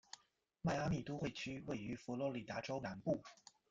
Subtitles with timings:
[0.63, 3.23] 迈阿密都会区位于佛罗里达州南部。